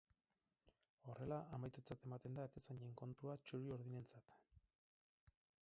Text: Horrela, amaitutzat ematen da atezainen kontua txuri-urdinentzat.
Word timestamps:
Horrela, 1.11 1.37
amaitutzat 1.57 2.07
ematen 2.09 2.39
da 2.39 2.47
atezainen 2.49 2.97
kontua 3.05 3.39
txuri-urdinentzat. 3.45 4.37